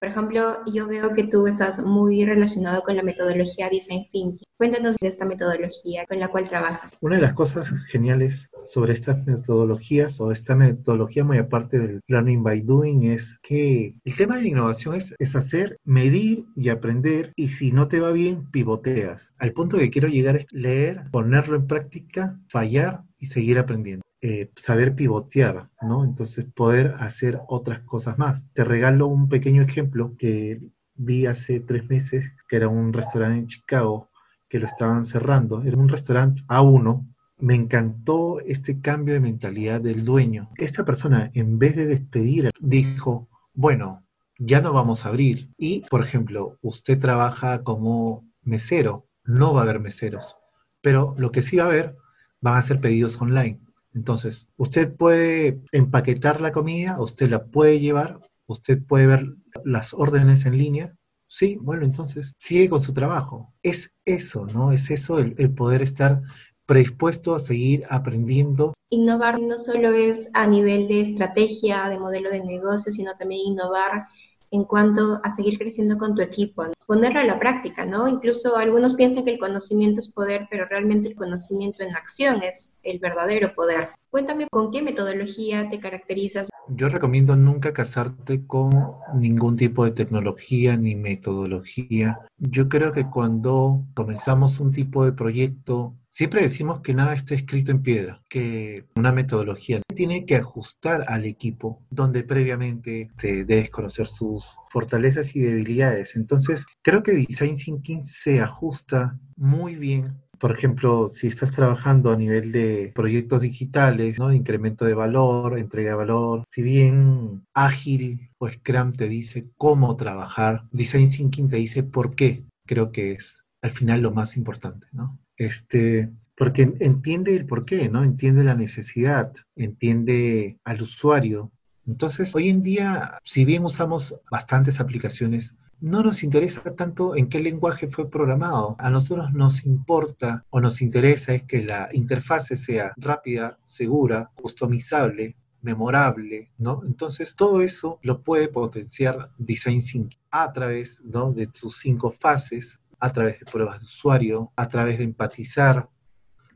Por 0.00 0.11
ejemplo, 0.11 0.59
yo 0.73 0.87
veo 0.87 1.12
que 1.12 1.25
tú 1.25 1.49
estás 1.49 1.85
muy 1.85 2.25
relacionado 2.25 2.83
con 2.83 2.95
la 2.95 3.02
metodología 3.02 3.69
Design 3.69 4.07
Thinking. 4.12 4.47
Cuéntanos 4.57 4.95
de 5.00 5.09
esta 5.09 5.25
metodología 5.25 6.07
con 6.07 6.21
la 6.21 6.28
cual 6.28 6.49
trabajas. 6.49 6.93
Una 7.00 7.17
de 7.17 7.23
las 7.23 7.33
cosas 7.33 7.69
geniales 7.88 8.49
sobre 8.64 8.93
estas 8.93 9.26
metodologías 9.26 10.21
o 10.21 10.31
esta 10.31 10.55
metodología 10.55 11.25
muy 11.25 11.38
aparte 11.38 11.81
del 11.81 12.00
Learning 12.07 12.45
by 12.45 12.61
Doing 12.61 13.11
es 13.11 13.40
que 13.43 13.97
el 14.05 14.17
tema 14.17 14.37
de 14.37 14.43
la 14.43 14.49
innovación 14.49 14.95
es, 14.95 15.17
es 15.19 15.35
hacer, 15.35 15.78
medir 15.85 16.47
y 16.55 16.69
aprender 16.69 17.33
y 17.35 17.49
si 17.49 17.73
no 17.73 17.88
te 17.88 17.99
va 17.99 18.12
bien, 18.12 18.49
pivoteas. 18.52 19.35
Al 19.37 19.52
punto 19.52 19.78
que 19.78 19.90
quiero 19.90 20.07
llegar 20.07 20.37
es 20.37 20.47
leer, 20.52 21.11
ponerlo 21.11 21.57
en 21.57 21.67
práctica, 21.67 22.38
fallar 22.49 23.02
y 23.19 23.26
seguir 23.26 23.59
aprendiendo. 23.59 24.08
Eh, 24.21 24.51
saber 24.57 24.97
pivotear, 24.97 25.71
¿no? 25.81 26.05
Entonces 26.05 26.45
poder 26.53 26.95
hacer 26.99 27.41
otras 27.47 27.81
cosas 27.81 28.19
más. 28.19 28.45
Te 28.53 28.65
regalo 28.65 29.07
un 29.07 29.29
pequeño 29.29 29.63
ejemplo 29.63 30.17
que 30.19 30.61
vi 30.95 31.27
hace 31.27 31.61
tres 31.61 31.89
meses, 31.89 32.35
que 32.49 32.57
era 32.57 32.67
un 32.67 32.93
restaurante 32.93 33.39
en 33.39 33.47
Chicago, 33.47 34.11
que 34.49 34.59
lo 34.59 34.67
estaban 34.67 35.05
cerrando. 35.07 35.63
Era 35.63 35.77
un 35.77 35.89
restaurante 35.89 36.43
A1. 36.49 37.07
Me 37.39 37.55
encantó 37.55 38.41
este 38.41 38.81
cambio 38.81 39.15
de 39.15 39.21
mentalidad 39.21 39.81
del 39.81 40.05
dueño. 40.05 40.51
Esta 40.57 40.85
persona, 40.85 41.31
en 41.35 41.61
vez 41.61 41.77
de 41.77 41.87
despedir, 41.87 42.51
dijo, 42.59 43.29
bueno, 43.55 44.05
ya 44.39 44.61
no 44.61 44.73
vamos 44.73 45.05
a 45.07 45.11
abrir. 45.11 45.51
Y, 45.57 45.83
por 45.89 46.03
ejemplo, 46.03 46.59
usted 46.61 46.99
trabaja 46.99 47.63
como 47.63 48.27
mesero, 48.43 49.07
no 49.25 49.55
va 49.55 49.61
a 49.61 49.63
haber 49.65 49.79
meseros. 49.79 50.37
Pero 50.81 51.15
lo 51.19 51.31
que 51.31 51.43
sí 51.43 51.57
va 51.57 51.65
a 51.65 51.67
haber 51.67 51.97
van 52.41 52.57
a 52.57 52.63
ser 52.63 52.81
pedidos 52.81 53.21
online. 53.21 53.61
Entonces, 53.99 54.49
usted 54.57 54.95
puede 54.95 55.61
empaquetar 55.73 56.40
la 56.40 56.52
comida, 56.52 57.00
usted 57.00 57.28
la 57.28 57.45
puede 57.47 57.81
llevar, 57.81 58.21
usted 58.47 58.81
puede 58.81 59.07
ver 59.07 59.26
las 59.64 59.93
órdenes 59.93 60.47
en 60.47 60.57
línea 60.57 60.95
Sí, 61.28 61.59
bueno, 61.61 61.85
entonces 61.85 62.33
sigue 62.38 62.71
con 62.71 62.81
su 62.81 62.95
trabajo. 62.95 63.52
Es 63.62 63.95
eso, 64.07 64.47
¿no? 64.47 64.73
Es 64.73 64.90
eso 64.90 65.19
el, 65.19 65.55
poder 65.55 65.83
estar 65.83 66.23
predispuesto 66.64 67.35
a 67.35 67.40
seguir 67.40 67.85
aprendiendo. 67.90 68.73
Innovar 68.90 69.38
no 69.38 69.59
solo 69.59 69.93
es 69.93 70.31
a 70.33 70.47
nivel 70.47 70.88
de 70.88 71.02
estrategia, 71.02 71.88
de 71.90 71.99
modelo 71.99 72.31
de 72.31 72.43
negocio, 72.43 72.90
sino 72.90 73.14
también 73.17 73.43
innovar 73.49 74.07
en 74.50 74.64
cuanto 74.64 75.21
a 75.23 75.31
seguir 75.31 75.59
creciendo 75.59 75.99
con 75.99 76.14
tu 76.14 76.23
equipo, 76.23 76.64
ponerlo 76.88 77.21
a 77.21 77.25
la 77.25 77.38
práctica, 77.38 77.85
¿no? 77.85 78.09
Incluso 78.09 78.57
algunos 78.57 78.95
piensan 78.95 79.26
que 79.26 79.33
el 79.33 79.38
conocimiento 79.38 80.00
es 80.00 80.11
poder, 80.11 80.49
pero 80.50 80.64
realmente 80.64 81.09
el 81.09 81.16
conocimiento 81.16 81.83
en 81.83 81.95
acción 81.95 82.42
es 82.42 82.78
el 82.83 82.99
verdadero 82.99 83.52
poder. 83.54 83.88
Cuéntame 84.09 84.49
con 84.49 84.71
qué 84.71 84.80
metodología 84.80 85.68
te 85.68 85.80
caracterizas. 85.80 86.49
Yo 86.71 86.88
recomiendo 86.88 87.37
nunca 87.37 87.75
casarte 87.75 88.47
con 88.47 88.71
ningún 89.14 89.57
tipo 89.57 89.85
de 89.85 89.90
tecnología 89.90 90.78
ni 90.78 90.95
metodología. 90.95 92.21
Yo 92.38 92.71
creo 92.71 92.95
que 92.95 93.04
cuando 93.04 93.85
comenzamos 93.92 94.59
un 94.59 94.73
tipo 94.73 95.04
de 95.04 95.12
proyecto 95.12 95.95
Siempre 96.19 96.43
decimos 96.43 96.81
que 96.81 96.95
nada 96.95 97.15
está 97.15 97.37
escrito 97.37 97.71
en 97.71 97.81
piedra, 97.81 98.21
que 98.29 98.87
una 98.97 99.13
metodología 99.13 99.81
tiene 99.95 100.27
que 100.27 100.35
ajustar 100.35 101.05
al 101.07 101.25
equipo 101.25 101.85
donde 101.91 102.25
previamente 102.25 103.09
te 103.17 103.45
debes 103.45 103.71
conocer 103.71 104.09
sus 104.09 104.45
fortalezas 104.69 105.37
y 105.37 105.41
debilidades. 105.43 106.17
Entonces, 106.17 106.67
creo 106.83 107.05
que 107.05 107.13
Design 107.13 107.55
Thinking 107.55 108.03
se 108.03 108.41
ajusta 108.41 109.17
muy 109.37 109.77
bien 109.77 110.17
por 110.41 110.51
ejemplo, 110.53 111.09
si 111.09 111.27
estás 111.29 111.53
trabajando 111.53 112.13
a 112.13 112.17
nivel 112.17 112.53
de 112.53 112.93
proyectos 112.95 113.41
digitales, 113.41 114.19
¿no? 114.21 114.33
incremento 114.33 114.85
de 114.85 114.95
valor, 114.95 115.59
entrega 115.59 115.91
de 115.91 115.97
valor, 115.97 116.45
si 116.49 116.63
bien 116.63 117.45
ágil 117.55 118.31
o 118.39 118.49
Scrum 118.49 118.93
te 118.93 119.09
dice 119.09 119.51
cómo 119.57 119.97
trabajar, 119.97 120.65
Design 120.71 121.11
Thinking 121.11 121.49
te 121.49 121.57
dice 121.57 121.83
por 121.85 122.15
qué. 122.17 122.45
Creo 122.67 122.91
que 122.93 123.13
es 123.13 123.43
al 123.63 123.73
final 123.73 124.01
lo 124.01 124.13
más 124.13 124.37
importante, 124.37 124.87
¿no? 124.93 125.19
Este, 125.38 126.11
porque 126.37 126.75
entiende 126.80 127.35
el 127.35 127.47
porqué, 127.47 127.88
¿no? 127.88 128.04
Entiende 128.04 128.45
la 128.45 128.54
necesidad, 128.54 129.33
entiende 129.57 130.59
al 130.64 130.83
usuario. 130.83 131.50
Entonces, 131.87 132.35
hoy 132.35 132.50
en 132.50 132.62
día, 132.62 133.18
si 133.25 133.45
bien 133.45 133.64
usamos 133.64 134.21
bastantes 134.30 134.78
aplicaciones, 134.78 135.54
no 135.80 136.02
nos 136.02 136.23
interesa 136.23 136.75
tanto 136.75 137.16
en 137.16 137.28
qué 137.28 137.40
lenguaje 137.40 137.88
fue 137.88 138.11
programado. 138.11 138.76
A 138.78 138.90
nosotros 138.90 139.33
nos 139.33 139.64
importa 139.64 140.45
o 140.50 140.61
nos 140.61 140.83
interesa 140.83 141.35
es 141.35 141.45
que 141.45 141.62
la 141.62 141.88
interfase 141.92 142.57
sea 142.57 142.92
rápida, 142.97 143.59
segura, 143.66 144.30
customizable, 144.35 145.37
memorable, 145.62 146.50
¿no? 146.59 146.83
Entonces, 146.85 147.35
todo 147.37 147.62
eso 147.62 147.99
lo 148.02 148.23
puede 148.23 148.49
potenciar 148.49 149.30
Design 149.38 149.80
Thinking 149.80 150.18
a 150.30 150.52
través 150.52 151.00
¿no? 151.02 151.33
de 151.33 151.49
sus 151.52 151.78
cinco 151.78 152.11
fases 152.11 152.78
a 153.00 153.12
través 153.12 153.40
de 153.40 153.47
pruebas 153.47 153.81
de 153.81 153.87
usuario, 153.87 154.52
a 154.57 154.69
través 154.69 154.99
de 154.99 155.05
empatizar, 155.05 155.88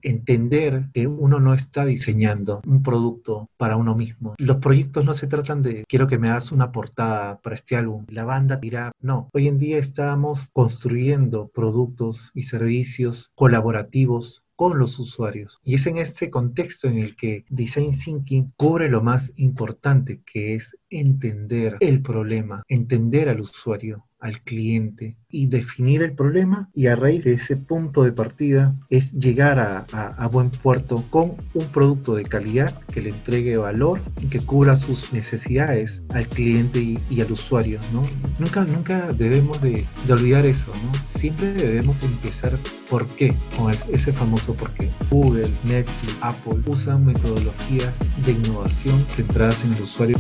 entender 0.03 0.89
que 0.93 1.07
uno 1.07 1.41
no 1.41 1.55
está 1.55 1.85
diseñando 1.85 2.61
un 2.67 2.83
producto 2.83 3.49
para 3.57 3.77
uno 3.77 3.95
mismo. 3.95 4.35
Los 4.39 4.57
proyectos 4.57 5.05
no 5.05 5.15
se 5.15 5.27
tratan 5.27 5.63
de 5.63 5.85
quiero 5.89 6.09
que 6.09 6.19
me 6.19 6.29
hagas 6.29 6.53
una 6.53 6.73
portada 6.73 7.41
para 7.41 7.55
este 7.55 7.77
álbum, 7.77 8.05
la 8.09 8.25
banda 8.25 8.57
dirá, 8.57 8.93
no, 9.01 9.29
hoy 9.33 9.49
en 9.49 9.59
día 9.59 9.79
estamos 9.79 10.49
construyendo 10.53 11.49
productos 11.49 12.31
y 12.35 12.45
servicios 12.45 13.31
colaborativos 13.35 14.43
con 14.57 14.79
los 14.79 14.99
usuarios. 14.99 15.59
Y 15.65 15.75
es 15.75 15.87
en 15.87 15.99
este 15.99 16.31
contexto 16.31 16.89
en 16.89 16.99
el 16.99 17.17
que 17.17 17.45
Design 17.49 17.93
Thinking 17.99 18.53
cubre 18.57 18.89
lo 18.89 19.03
más 19.03 19.33
importante, 19.37 20.23
que 20.25 20.55
es 20.55 20.79
entender 20.89 21.79
el 21.81 22.03
problema, 22.03 22.63
entender 22.69 23.29
al 23.29 23.41
usuario, 23.41 24.07
al 24.23 24.41
cliente 24.41 25.17
y 25.29 25.47
definir 25.47 26.03
el 26.03 26.13
problema 26.13 26.71
y 26.75 26.87
a 26.87 26.95
raíz 26.95 27.25
de 27.25 27.35
ese 27.35 27.57
punto 27.57 28.05
de 28.05 28.13
partida 28.13 28.75
es 28.89 29.13
llegar 29.13 29.59
a, 29.59 30.29
buen 30.29 30.51
puerto 30.51 31.05
con 31.11 31.33
un 31.53 31.67
producto 31.73 32.15
de 32.15 32.25
calidad 32.25 32.73
que 32.93 33.03
le 33.03 33.11
entregue 33.11 33.57
valor 33.57 34.01
y 34.23 34.29
que 34.29 34.39
cubra 34.41 34.77
sus 34.77 35.13
necesidades 35.13 36.01
al 36.11 36.27
cliente 36.27 36.81
y, 36.81 37.21
al 37.21 37.33
usuario. 37.33 37.81
¿no? 37.93 38.05
Nunca, 38.39 38.65
nunca 38.65 39.13
debemos 39.13 39.61
de, 39.61 39.85
olvidar 40.09 40.47
eso, 40.47 40.73
¿no? 40.85 41.19
siempre 41.19 41.53
debemos 41.53 42.03
empezar 42.03 42.57
por 42.89 43.07
qué, 43.09 43.35
con 43.57 43.73
ese 43.93 44.13
famoso 44.13 44.55
por 44.55 44.71
qué. 44.73 44.89
Google, 45.11 45.49
Netflix, 45.65 46.17
Apple 46.21 46.63
usan 46.67 47.05
metodologías 47.05 47.95
de 48.25 48.33
innovación 48.33 48.99
centradas 49.17 49.63
en 49.65 49.75
el 49.75 49.83
usuario. 49.83 50.17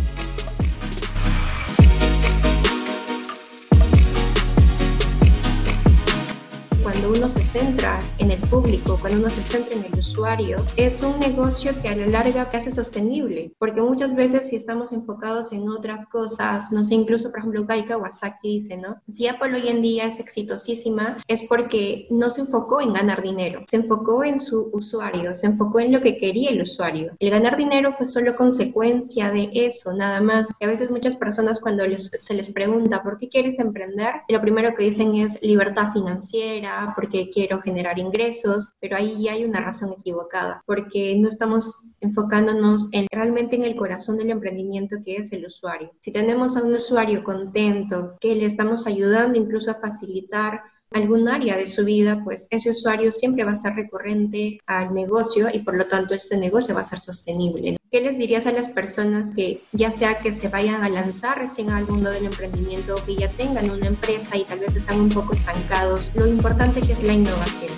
Uno 7.17 7.29
se 7.29 7.43
centra 7.43 8.01
en 8.19 8.31
el 8.31 8.39
público, 8.39 8.97
cuando 9.01 9.19
uno 9.19 9.31
se 9.31 9.45
centra 9.45 9.75
en 9.75 9.85
el 9.85 9.99
usuario, 9.99 10.59
es 10.77 11.03
un 11.03 11.21
negocio 11.21 11.73
que 11.83 11.89
a 11.89 11.97
la 11.97 12.07
larga 12.07 12.49
hace 12.53 12.71
sostenible, 12.71 13.53
porque 13.59 13.83
muchas 13.83 14.15
veces 14.15 14.49
si 14.49 14.57
estamos 14.57 14.93
enfocados 14.93 15.53
en 15.53 15.69
otras 15.69 16.07
cosas, 16.07 16.73
no 16.73 16.83
sé, 16.85 16.95
incluso 16.95 17.31
por 17.31 17.41
ejemplo 17.41 17.67
Kai 17.67 17.85
Kawasaki 17.85 18.49
dice, 18.55 18.77
¿no? 18.77 18.97
Si 19.13 19.27
Apple 19.27 19.55
hoy 19.55 19.69
en 19.69 19.83
día 19.83 20.07
es 20.07 20.21
exitosísima 20.21 21.19
es 21.29 21.43
porque 21.45 22.07
no 22.11 22.31
se 22.31 22.43
enfocó 22.43 22.81
en 22.81 22.93
ganar 22.93 23.23
dinero, 23.23 23.65
se 23.69 23.77
enfocó 23.77 24.25
en 24.25 24.39
su 24.39 24.71
usuario, 24.73 25.35
se 25.35 25.47
enfocó 25.47 25.81
en 25.81 25.93
lo 25.93 26.01
que 26.01 26.17
quería 26.19 26.51
el 26.51 26.63
usuario. 26.63 27.17
El 27.19 27.31
ganar 27.31 27.57
dinero 27.57 27.93
fue 27.93 28.07
solo 28.07 28.37
consecuencia 28.37 29.31
de 29.31 29.51
eso, 29.53 29.93
nada 29.93 30.21
más. 30.21 30.55
Y 30.61 30.65
a 30.65 30.69
veces 30.69 30.91
muchas 30.91 31.17
personas 31.17 31.61
cuando 31.61 31.85
se 31.97 32.35
les 32.35 32.51
pregunta, 32.51 33.03
¿por 33.03 33.19
qué 33.19 33.29
quieres 33.29 33.59
emprender? 33.59 34.15
Lo 34.29 34.41
primero 34.41 34.75
que 34.75 34.85
dicen 34.85 35.15
es 35.17 35.41
libertad 35.43 35.93
financiera, 35.93 36.93
porque 37.03 37.31
quiero 37.31 37.61
generar 37.61 37.99
ingresos, 37.99 38.75
pero 38.79 38.97
ahí 38.97 39.27
hay 39.27 39.45
una 39.45 39.61
razón 39.61 39.91
equivocada, 39.91 40.63
porque 40.67 41.17
no 41.19 41.29
estamos 41.29 41.89
enfocándonos 42.01 42.89
en, 42.93 43.09
realmente 43.11 43.57
en 43.57 43.65
el 43.65 43.75
corazón 43.75 44.19
del 44.19 44.31
emprendimiento 44.31 44.99
que 45.05 45.17
es 45.17 45.33
el 45.33 45.45
usuario. 45.45 45.91
Si 45.99 46.13
tenemos 46.13 46.57
a 46.57 46.63
un 46.63 46.73
usuario 46.75 47.25
contento, 47.25 48.17
que 48.21 48.37
le 48.37 48.47
estamos 48.47 48.87
ayudando 48.87 49.37
incluso 49.37 49.73
a 49.73 49.81
facilitar 49.81 50.61
algún 50.95 51.29
área 51.29 51.57
de 51.57 51.67
su 51.67 51.85
vida, 51.85 52.23
pues 52.25 52.47
ese 52.51 52.71
usuario 52.71 53.13
siempre 53.13 53.45
va 53.45 53.53
a 53.53 53.57
ser 53.57 53.75
recurrente 53.75 54.61
al 54.67 54.95
negocio 54.95 55.49
y 55.53 55.61
por 55.61 55.77
lo 55.77 55.87
tanto 55.87 56.15
este 56.15 56.37
negocio 56.37 56.75
va 56.75 56.83
a 56.83 56.85
ser 56.85 57.01
sostenible. 57.01 57.77
¿Qué 57.91 58.01
les 58.01 58.19
dirías 58.19 58.47
a 58.47 58.53
las 58.53 58.69
personas 58.69 59.33
que 59.33 59.61
ya 59.73 59.91
sea 59.91 60.19
que 60.19 60.33
se 60.33 60.49
vayan 60.49 60.83
a 60.83 60.89
lanzar 60.89 61.39
recién 61.39 61.71
al 61.71 61.87
mundo 61.87 62.11
del 62.11 62.25
emprendimiento 62.25 62.95
o 62.95 63.05
que 63.05 63.17
ya 63.17 63.29
tengan 63.29 63.71
una 63.71 63.87
empresa 63.87 64.37
y 64.37 64.45
tal 64.45 64.61
vez 64.61 64.75
están 64.77 65.01
un 65.01 65.11
poco 65.11 65.35
estancados? 65.35 66.13
Lo 66.15 66.27
importante 66.27 66.81
que 66.81 66.93
es 66.93 67.03
la 67.03 67.13
innovación. 67.13 67.71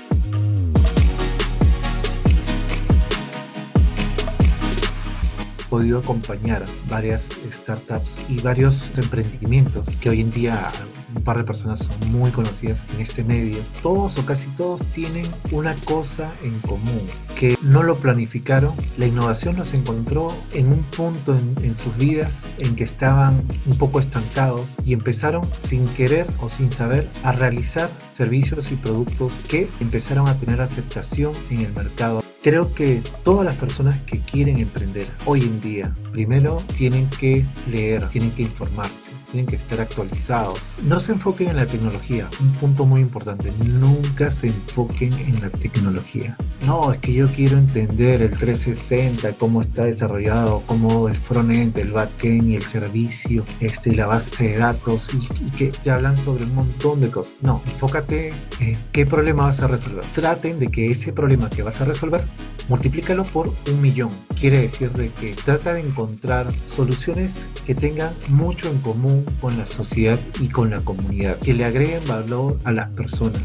podido 5.74 5.98
acompañar 5.98 6.64
varias 6.88 7.26
startups 7.52 8.08
y 8.28 8.40
varios 8.40 8.96
emprendimientos 8.96 9.84
que 10.00 10.08
hoy 10.08 10.20
en 10.20 10.30
día 10.30 10.70
un 11.14 11.22
par 11.22 11.38
de 11.38 11.44
personas 11.44 11.80
son 11.80 12.12
muy 12.12 12.30
conocidas 12.30 12.78
en 12.94 13.00
este 13.00 13.24
medio, 13.24 13.58
todos 13.82 14.18
o 14.18 14.26
casi 14.26 14.46
todos 14.56 14.82
tienen 14.92 15.26
una 15.50 15.74
cosa 15.84 16.32
en 16.42 16.58
común, 16.60 17.02
que 17.38 17.56
no 17.62 17.82
lo 17.82 17.96
planificaron, 17.96 18.74
la 18.98 19.06
innovación 19.06 19.56
los 19.56 19.74
encontró 19.74 20.28
en 20.52 20.68
un 20.68 20.82
punto 20.82 21.36
en, 21.36 21.54
en 21.64 21.76
sus 21.76 21.96
vidas 21.96 22.30
en 22.58 22.76
que 22.76 22.84
estaban 22.84 23.40
un 23.66 23.78
poco 23.78 24.00
estancados 24.00 24.62
y 24.84 24.92
empezaron 24.92 25.42
sin 25.68 25.86
querer 25.88 26.26
o 26.40 26.50
sin 26.50 26.70
saber 26.70 27.08
a 27.22 27.32
realizar 27.32 27.90
servicios 28.16 28.70
y 28.72 28.76
productos 28.76 29.32
que 29.48 29.68
empezaron 29.80 30.28
a 30.28 30.34
tener 30.38 30.60
aceptación 30.60 31.32
en 31.50 31.60
el 31.60 31.72
mercado. 31.72 32.22
Creo 32.42 32.74
que 32.74 33.02
todas 33.22 33.44
las 33.46 33.56
personas 33.56 33.98
que 34.00 34.20
quieren 34.20 34.58
emprender 34.58 35.06
hoy 35.24 35.40
en 35.40 35.60
día, 35.60 35.94
primero 36.12 36.62
tienen 36.76 37.08
que 37.08 37.44
leer, 37.70 38.06
tienen 38.08 38.30
que 38.32 38.42
informarse 38.42 39.03
tienen 39.34 39.50
que 39.50 39.56
estar 39.56 39.80
actualizados. 39.80 40.62
No 40.84 41.00
se 41.00 41.10
enfoquen 41.10 41.48
en 41.48 41.56
la 41.56 41.66
tecnología, 41.66 42.28
un 42.40 42.52
punto 42.52 42.84
muy 42.84 43.00
importante, 43.00 43.52
nunca 43.64 44.30
se 44.30 44.46
enfoquen 44.46 45.12
en 45.12 45.40
la 45.40 45.50
tecnología. 45.50 46.36
No, 46.64 46.92
es 46.92 47.00
que 47.00 47.12
yo 47.12 47.26
quiero 47.26 47.58
entender 47.58 48.22
el 48.22 48.30
360, 48.30 49.32
cómo 49.32 49.60
está 49.60 49.86
desarrollado, 49.86 50.62
cómo 50.66 51.08
el 51.08 51.16
frontend, 51.16 51.76
el 51.78 51.90
backend 51.90 52.48
y 52.48 52.56
el 52.56 52.62
servicio, 52.62 53.44
este, 53.58 53.96
la 53.96 54.06
base 54.06 54.50
de 54.50 54.58
datos 54.58 55.08
y, 55.12 55.50
que 55.50 55.72
te 55.82 55.90
hablan 55.90 56.16
sobre 56.16 56.44
un 56.44 56.54
montón 56.54 57.00
de 57.00 57.10
cosas. 57.10 57.34
No, 57.42 57.60
enfócate 57.66 58.32
en 58.60 58.78
qué 58.92 59.04
problema 59.04 59.46
vas 59.46 59.60
a 59.60 59.66
resolver. 59.66 60.04
Traten 60.14 60.60
de 60.60 60.68
que 60.68 60.92
ese 60.92 61.12
problema 61.12 61.50
que 61.50 61.64
vas 61.64 61.80
a 61.80 61.84
resolver 61.84 62.22
multiplícalo 62.68 63.24
por 63.24 63.52
un 63.70 63.80
millón. 63.80 64.10
Quiere 64.38 64.60
decir 64.60 64.90
de 64.92 65.08
que 65.10 65.32
trata 65.32 65.74
de 65.74 65.80
encontrar 65.80 66.46
soluciones 66.74 67.30
que 67.66 67.74
tengan 67.74 68.12
mucho 68.28 68.70
en 68.70 68.78
común 68.78 69.24
con 69.40 69.56
la 69.56 69.66
sociedad 69.66 70.18
y 70.40 70.48
con 70.48 70.70
la 70.70 70.80
comunidad, 70.80 71.38
que 71.38 71.54
le 71.54 71.64
agreguen 71.64 72.04
valor 72.06 72.58
a 72.64 72.72
las 72.72 72.90
personas, 72.90 73.40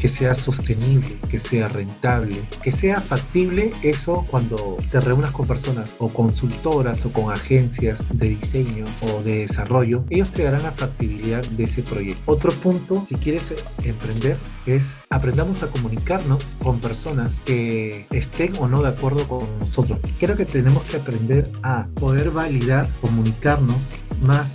que 0.00 0.08
sea 0.08 0.34
sostenible, 0.34 1.16
que 1.30 1.38
sea 1.38 1.68
rentable, 1.68 2.36
que 2.62 2.72
sea 2.72 3.00
factible 3.00 3.72
eso 3.82 4.26
cuando 4.30 4.78
te 4.90 5.00
reúnas 5.00 5.30
con 5.30 5.46
personas 5.46 5.90
o 5.98 6.08
consultoras 6.08 7.04
o 7.04 7.12
con 7.12 7.32
agencias 7.32 8.04
de 8.18 8.30
diseño 8.30 8.84
o 9.02 9.22
de 9.22 9.46
desarrollo, 9.46 10.04
ellos 10.10 10.30
te 10.30 10.42
darán 10.42 10.62
la 10.62 10.72
factibilidad 10.72 11.44
de 11.44 11.64
ese 11.64 11.82
proyecto. 11.82 12.20
Otro 12.26 12.50
punto, 12.52 13.04
si 13.08 13.14
quieres 13.16 13.42
emprender, 13.84 14.36
es 14.66 14.82
aprendamos 15.10 15.64
a 15.64 15.66
comunicarnos 15.66 16.44
con 16.62 16.78
personas 16.78 17.32
que 17.44 18.06
estén 18.12 18.49
o 18.58 18.68
no 18.68 18.82
de 18.82 18.88
acuerdo 18.88 19.26
con 19.28 19.46
nosotros. 19.58 19.98
Creo 20.18 20.36
que 20.36 20.44
tenemos 20.44 20.82
que 20.84 20.96
aprender 20.96 21.50
a 21.62 21.86
poder 21.94 22.30
validar, 22.30 22.88
comunicarnos 23.00 23.76
más 24.22 24.46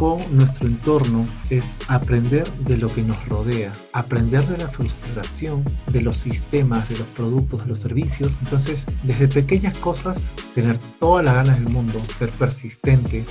con 0.00 0.18
nuestro 0.34 0.66
entorno 0.66 1.26
es 1.50 1.62
aprender 1.86 2.50
de 2.60 2.78
lo 2.78 2.88
que 2.88 3.02
nos 3.02 3.22
rodea, 3.28 3.70
aprender 3.92 4.42
de 4.46 4.56
la 4.56 4.68
frustración, 4.68 5.62
de 5.92 6.00
los 6.00 6.16
sistemas, 6.16 6.88
de 6.88 6.96
los 6.96 7.06
productos, 7.08 7.64
de 7.64 7.68
los 7.68 7.80
servicios. 7.80 8.32
Entonces, 8.42 8.80
desde 9.02 9.28
pequeñas 9.28 9.76
cosas, 9.76 10.18
tener 10.54 10.78
todas 10.98 11.22
las 11.22 11.34
ganas 11.34 11.62
del 11.62 11.68
mundo, 11.68 12.00
ser 12.18 12.30
persistente, 12.30 13.26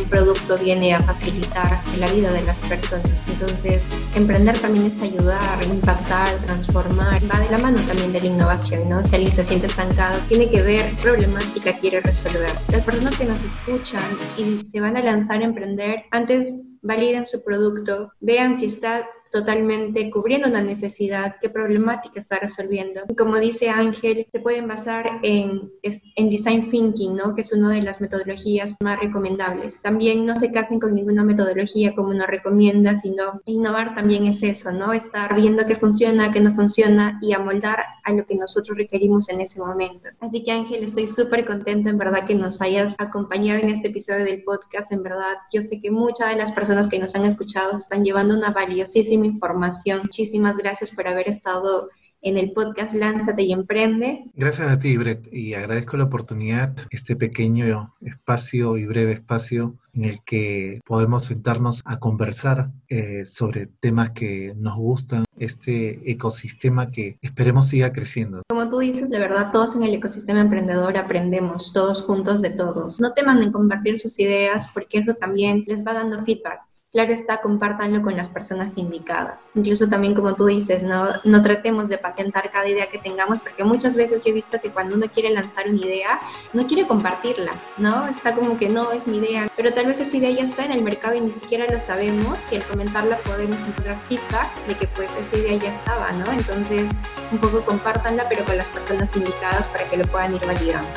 un 0.00 0.08
producto 0.08 0.56
viene 0.58 0.94
a 0.94 1.00
facilitar 1.00 1.80
la 1.98 2.06
vida 2.12 2.32
de 2.32 2.42
las 2.42 2.58
personas. 2.60 3.10
Entonces, 3.28 3.82
emprender 4.14 4.58
también 4.58 4.86
es 4.86 5.00
ayudar, 5.02 5.64
impactar, 5.64 6.28
transformar. 6.46 7.20
Va 7.30 7.38
de 7.40 7.50
la 7.50 7.58
mano 7.58 7.80
también 7.86 8.12
de 8.12 8.20
la 8.20 8.26
innovación, 8.26 8.88
¿no? 8.88 9.04
Si 9.04 9.14
alguien 9.14 9.32
se 9.32 9.44
siente 9.44 9.66
estancado, 9.66 10.18
tiene 10.28 10.50
que 10.50 10.62
ver 10.62 10.90
problemática 11.02 11.78
quiere 11.78 12.00
resolver. 12.00 12.50
Las 12.68 12.82
personas 12.82 13.16
que 13.16 13.24
nos 13.24 13.42
escuchan 13.42 14.02
y 14.36 14.60
se 14.60 14.80
van 14.80 14.96
a 14.96 15.02
lanzar 15.02 15.40
a 15.40 15.44
emprender, 15.44 16.04
antes 16.10 16.56
validen 16.82 17.26
su 17.26 17.42
producto, 17.44 18.12
vean 18.20 18.58
si 18.58 18.66
está 18.66 19.06
totalmente 19.30 20.10
cubriendo 20.10 20.48
una 20.48 20.62
necesidad, 20.62 21.36
qué 21.40 21.48
problemática 21.50 22.18
está 22.18 22.38
resolviendo. 22.38 23.02
Como 23.16 23.38
dice 23.38 23.68
Ángel, 23.70 24.26
se 24.32 24.40
pueden 24.40 24.68
basar 24.68 25.20
en, 25.22 25.70
en 25.82 26.30
design 26.30 26.68
thinking, 26.70 27.16
¿no? 27.16 27.34
que 27.34 27.42
es 27.42 27.52
una 27.52 27.70
de 27.70 27.82
las 27.82 28.00
metodologías 28.00 28.74
más 28.82 28.98
recomendables. 28.98 29.80
También 29.82 30.26
no 30.26 30.36
se 30.36 30.50
casen 30.50 30.80
con 30.80 30.94
ninguna 30.94 31.24
metodología 31.24 31.94
como 31.94 32.12
nos 32.12 32.26
recomienda, 32.26 32.94
sino 32.94 33.40
innovar 33.46 33.94
también 33.94 34.26
es 34.26 34.42
eso, 34.42 34.72
¿no? 34.72 34.92
estar 34.92 35.34
viendo 35.36 35.66
qué 35.66 35.76
funciona, 35.76 36.32
qué 36.32 36.40
no 36.40 36.54
funciona 36.54 37.18
y 37.22 37.32
amoldar 37.32 37.78
a 38.04 38.12
lo 38.12 38.26
que 38.26 38.34
nosotros 38.34 38.76
requerimos 38.76 39.28
en 39.28 39.40
ese 39.40 39.60
momento. 39.60 40.08
Así 40.20 40.42
que 40.42 40.52
Ángel, 40.52 40.84
estoy 40.84 41.06
súper 41.06 41.44
contenta 41.44 41.90
en 41.90 41.98
verdad 41.98 42.26
que 42.26 42.34
nos 42.34 42.60
hayas 42.60 42.96
acompañado 42.98 43.60
en 43.60 43.68
este 43.68 43.88
episodio 43.88 44.24
del 44.24 44.42
podcast. 44.42 44.92
En 44.92 45.02
verdad, 45.02 45.36
yo 45.52 45.62
sé 45.62 45.80
que 45.80 45.90
muchas 45.90 46.30
de 46.30 46.36
las 46.36 46.52
personas 46.52 46.88
que 46.88 46.98
nos 46.98 47.14
han 47.14 47.24
escuchado 47.24 47.78
están 47.78 48.04
llevando 48.04 48.34
una 48.34 48.50
valiosísima 48.50 49.19
información. 49.24 50.00
Muchísimas 50.02 50.56
gracias 50.56 50.90
por 50.90 51.08
haber 51.08 51.28
estado 51.28 51.88
en 52.22 52.36
el 52.36 52.52
podcast 52.52 52.94
Lánzate 52.94 53.42
y 53.42 53.52
Emprende. 53.52 54.24
Gracias 54.34 54.68
a 54.68 54.78
ti, 54.78 54.96
Brett, 54.96 55.32
y 55.32 55.54
agradezco 55.54 55.96
la 55.96 56.04
oportunidad, 56.04 56.76
este 56.90 57.16
pequeño 57.16 57.94
espacio 58.02 58.76
y 58.76 58.86
breve 58.86 59.12
espacio 59.12 59.76
en 59.94 60.04
el 60.04 60.22
que 60.24 60.80
podemos 60.84 61.24
sentarnos 61.24 61.82
a 61.84 61.98
conversar 61.98 62.70
eh, 62.88 63.24
sobre 63.24 63.66
temas 63.66 64.10
que 64.10 64.54
nos 64.56 64.76
gustan, 64.76 65.24
este 65.36 66.10
ecosistema 66.10 66.90
que 66.90 67.18
esperemos 67.22 67.68
siga 67.68 67.92
creciendo. 67.92 68.42
Como 68.48 68.68
tú 68.70 68.78
dices, 68.78 69.10
de 69.10 69.18
verdad, 69.18 69.50
todos 69.50 69.74
en 69.74 69.82
el 69.82 69.94
ecosistema 69.94 70.40
emprendedor 70.40 70.96
aprendemos, 70.96 71.72
todos 71.72 72.02
juntos 72.02 72.42
de 72.42 72.50
todos. 72.50 73.00
No 73.00 73.14
teman 73.14 73.42
en 73.42 73.50
compartir 73.50 73.98
sus 73.98 74.18
ideas 74.20 74.70
porque 74.72 74.98
eso 74.98 75.14
también 75.14 75.64
les 75.66 75.84
va 75.84 75.94
dando 75.94 76.22
feedback 76.22 76.69
claro 76.92 77.12
está, 77.12 77.40
compártanlo 77.40 78.02
con 78.02 78.16
las 78.16 78.28
personas 78.28 78.76
indicadas. 78.76 79.48
Incluso 79.54 79.88
también, 79.88 80.14
como 80.14 80.34
tú 80.34 80.46
dices, 80.46 80.82
no, 80.82 81.08
no 81.24 81.42
tratemos 81.42 81.88
de 81.88 81.98
patentar 81.98 82.50
cada 82.50 82.68
idea 82.68 82.88
que 82.88 82.98
tengamos, 82.98 83.40
porque 83.40 83.64
muchas 83.64 83.96
veces 83.96 84.24
yo 84.24 84.30
he 84.30 84.34
visto 84.34 84.60
que 84.60 84.72
cuando 84.72 84.96
uno 84.96 85.06
quiere 85.12 85.30
lanzar 85.30 85.68
una 85.68 85.78
idea, 85.78 86.20
no 86.52 86.66
quiere 86.66 86.86
compartirla, 86.86 87.52
¿no? 87.78 88.08
Está 88.08 88.34
como 88.34 88.56
que 88.56 88.68
no 88.68 88.92
es 88.92 89.06
mi 89.06 89.18
idea, 89.18 89.48
pero 89.56 89.72
tal 89.72 89.86
vez 89.86 90.00
esa 90.00 90.16
idea 90.16 90.30
ya 90.30 90.44
está 90.44 90.64
en 90.64 90.72
el 90.72 90.82
mercado 90.82 91.14
y 91.14 91.20
ni 91.20 91.32
siquiera 91.32 91.66
lo 91.72 91.80
sabemos 91.80 92.50
y 92.52 92.56
al 92.56 92.64
comentarla 92.64 93.16
podemos 93.18 93.66
encontrar 93.66 93.96
feedback 94.08 94.48
de 94.66 94.74
que 94.74 94.86
pues 94.88 95.14
esa 95.16 95.36
idea 95.36 95.56
ya 95.56 95.70
estaba, 95.70 96.10
¿no? 96.12 96.30
Entonces, 96.32 96.90
un 97.30 97.38
poco 97.38 97.64
compártanla, 97.64 98.28
pero 98.28 98.44
con 98.44 98.56
las 98.56 98.68
personas 98.68 99.14
indicadas 99.16 99.68
para 99.68 99.84
que 99.88 99.96
lo 99.96 100.04
puedan 100.06 100.34
ir 100.34 100.44
validando. 100.44 100.90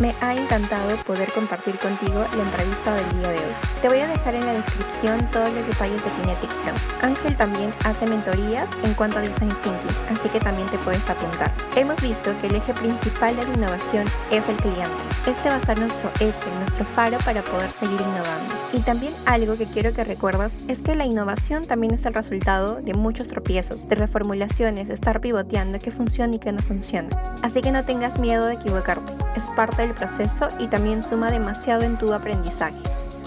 Me 0.00 0.14
ha 0.20 0.32
encantado 0.32 0.96
poder 0.98 1.32
compartir 1.32 1.76
contigo 1.76 2.24
la 2.36 2.42
entrevista 2.44 2.94
del 2.94 3.18
día 3.18 3.30
de 3.30 3.38
hoy. 3.38 3.52
Te 3.82 3.88
voy 3.88 3.98
a 3.98 4.06
dejar 4.06 4.36
en 4.36 4.46
la 4.46 4.52
descripción 4.52 5.28
todos 5.32 5.52
los 5.52 5.66
detalles 5.66 6.04
de 6.04 6.10
Kinetic 6.12 6.50
Flow. 6.62 6.74
Ángel 7.02 7.36
también 7.36 7.74
hace 7.84 8.06
mentorías 8.06 8.68
en 8.84 8.94
cuanto 8.94 9.18
a 9.18 9.22
Design 9.22 9.52
Thinking, 9.60 10.16
así 10.16 10.28
que 10.28 10.38
también 10.38 10.68
te 10.68 10.78
puedes 10.78 11.08
apuntar. 11.10 11.52
Hemos 11.74 12.00
visto 12.00 12.32
que 12.40 12.46
el 12.46 12.54
eje 12.54 12.74
principal 12.74 13.34
de 13.34 13.42
la 13.48 13.54
innovación 13.54 14.04
es 14.30 14.48
el 14.48 14.56
cliente. 14.56 15.08
Este 15.26 15.48
va 15.48 15.56
a 15.56 15.60
ser 15.60 15.80
nuestro 15.80 16.10
eje, 16.20 16.50
nuestro 16.60 16.84
faro 16.84 17.18
para 17.24 17.42
poder 17.42 17.70
seguir 17.72 18.00
innovando. 18.00 18.54
Y 18.72 18.80
también 18.80 19.12
algo 19.26 19.58
que 19.58 19.66
quiero 19.66 19.92
que 19.92 20.04
recuerdas 20.04 20.52
es 20.68 20.78
que 20.78 20.94
la 20.94 21.06
innovación 21.06 21.62
también 21.62 21.94
es 21.94 22.06
el 22.06 22.14
resultado 22.14 22.76
de 22.76 22.94
muchos 22.94 23.28
tropiezos, 23.28 23.88
de 23.88 23.96
reformulaciones, 23.96 24.86
de 24.86 24.94
estar 24.94 25.20
pivoteando 25.20 25.78
qué 25.80 25.90
funciona 25.90 26.36
y 26.36 26.38
qué 26.38 26.52
no 26.52 26.60
funciona. 26.60 27.08
Así 27.42 27.60
que 27.62 27.72
no 27.72 27.84
tengas 27.84 28.20
miedo 28.20 28.46
de 28.46 28.54
equivocarte. 28.54 29.12
Es 29.36 29.44
parte 29.50 29.87
del 29.88 29.96
proceso 29.96 30.48
y 30.58 30.68
también 30.68 31.02
suma 31.02 31.30
demasiado 31.30 31.82
en 31.82 31.96
tu 31.96 32.12
aprendizaje. 32.12 32.78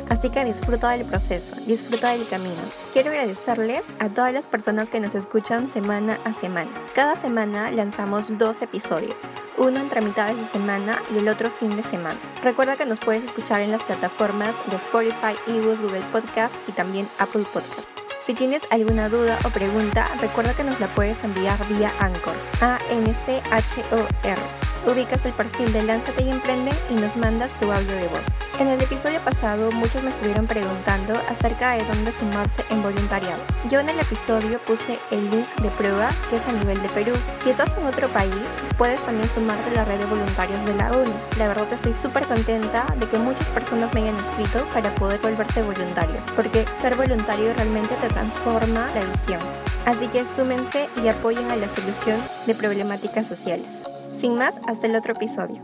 Así 0.09 0.29
que 0.29 0.43
disfruta 0.43 0.91
del 0.91 1.05
proceso, 1.05 1.55
disfruta 1.67 2.09
del 2.09 2.27
camino. 2.27 2.61
Quiero 2.91 3.11
agradecerles 3.11 3.81
a 3.99 4.09
todas 4.09 4.33
las 4.33 4.45
personas 4.45 4.89
que 4.89 4.99
nos 4.99 5.15
escuchan 5.15 5.69
semana 5.69 6.19
a 6.25 6.33
semana. 6.33 6.69
Cada 6.93 7.15
semana 7.15 7.71
lanzamos 7.71 8.37
dos 8.37 8.61
episodios, 8.61 9.21
uno 9.57 9.79
entre 9.79 10.01
mitades 10.01 10.35
de 10.35 10.45
semana 10.45 11.01
y 11.15 11.19
el 11.19 11.29
otro 11.29 11.49
fin 11.49 11.77
de 11.77 11.83
semana. 11.85 12.19
Recuerda 12.43 12.75
que 12.75 12.85
nos 12.85 12.99
puedes 12.99 13.23
escuchar 13.23 13.61
en 13.61 13.71
las 13.71 13.83
plataformas 13.83 14.55
de 14.69 14.75
Spotify, 14.75 15.33
eBooks, 15.47 15.81
Google 15.81 16.03
Podcast 16.11 16.53
y 16.67 16.73
también 16.73 17.07
Apple 17.17 17.45
Podcast. 17.53 17.97
Si 18.25 18.33
tienes 18.33 18.63
alguna 18.69 19.07
duda 19.07 19.39
o 19.45 19.49
pregunta, 19.49 20.07
recuerda 20.19 20.53
que 20.53 20.65
nos 20.65 20.79
la 20.81 20.87
puedes 20.87 21.23
enviar 21.23 21.57
vía 21.69 21.89
Anchor, 21.99 22.35
a 22.59 22.77
n 22.89 23.13
c 23.25 23.41
h 23.49 23.81
o 23.95 24.27
r 24.27 24.60
ubicas 24.87 25.25
el 25.25 25.33
perfil 25.33 25.71
de 25.73 25.83
Lánzate 25.83 26.23
y 26.23 26.29
Emprende 26.29 26.71
y 26.89 26.93
nos 26.95 27.15
mandas 27.17 27.57
tu 27.59 27.71
audio 27.71 27.95
de 27.95 28.07
voz. 28.07 28.25
En 28.59 28.67
el 28.67 28.81
episodio 28.81 29.19
pasado 29.21 29.71
muchos 29.71 30.03
me 30.03 30.09
estuvieron 30.09 30.45
preguntando 30.45 31.13
acerca 31.29 31.71
de 31.71 31.83
dónde 31.85 32.11
sumarse 32.11 32.63
en 32.69 32.83
voluntariados. 32.83 33.49
Yo 33.69 33.79
en 33.79 33.89
el 33.89 33.99
episodio 33.99 34.59
puse 34.59 34.99
el 35.09 35.29
link 35.31 35.47
de 35.61 35.69
prueba 35.69 36.09
que 36.29 36.35
es 36.37 36.47
a 36.47 36.51
nivel 36.51 36.81
de 36.81 36.89
Perú. 36.89 37.13
Si 37.43 37.49
estás 37.49 37.71
en 37.77 37.85
otro 37.85 38.07
país, 38.09 38.33
puedes 38.77 39.01
también 39.01 39.27
sumarte 39.29 39.69
a 39.71 39.73
la 39.73 39.85
red 39.85 39.99
de 39.99 40.05
voluntarios 40.05 40.63
de 40.65 40.75
la 40.75 40.91
ONU. 40.91 41.13
La 41.37 41.47
verdad 41.47 41.71
estoy 41.73 41.93
súper 41.93 42.27
contenta 42.27 42.85
de 42.97 43.07
que 43.09 43.17
muchas 43.17 43.47
personas 43.49 43.93
me 43.93 44.01
hayan 44.01 44.17
escrito 44.17 44.65
para 44.73 44.93
poder 44.95 45.19
volverse 45.21 45.63
voluntarios, 45.63 46.25
porque 46.35 46.65
ser 46.81 46.95
voluntario 46.95 47.53
realmente 47.53 47.95
te 47.95 48.07
transforma 48.09 48.87
la 48.93 49.01
visión. 49.11 49.39
Así 49.85 50.07
que 50.07 50.25
súmense 50.27 50.87
y 51.03 51.07
apoyen 51.07 51.49
a 51.49 51.55
la 51.55 51.67
solución 51.67 52.19
de 52.45 52.55
problemáticas 52.55 53.27
sociales. 53.27 53.80
Sin 54.21 54.35
más, 54.35 54.53
hasta 54.67 54.85
el 54.85 54.95
otro 54.95 55.13
episodio. 55.13 55.63